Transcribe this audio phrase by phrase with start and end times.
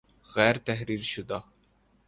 [0.35, 1.39] غیر تحریر شدہ